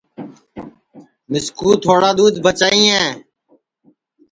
[1.31, 3.01] مِسکُو تھوڑا دُدھ بچائیئے